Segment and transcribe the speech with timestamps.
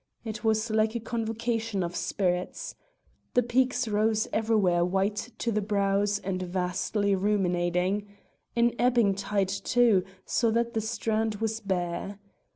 [0.25, 2.73] It was like a convocation of spirits.
[3.35, 8.07] The peaks rose everywhere white to the brows and vastly ruminating.
[8.55, 12.17] An ebbing tide too, so that the strand was bare.